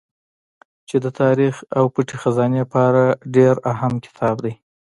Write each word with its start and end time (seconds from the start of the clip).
چې 0.87 0.95
د 1.03 1.05
تاريڅ 1.19 1.55
او 1.77 1.83
پټې 1.93 2.15
خزانې 2.21 2.63
په 2.71 2.77
اړه 2.87 3.05
ډېر 3.35 3.55
اهم 3.71 3.93
کتاب 4.05 4.35
دی 4.45 4.53